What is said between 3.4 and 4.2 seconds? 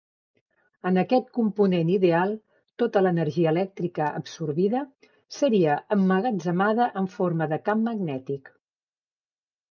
elèctrica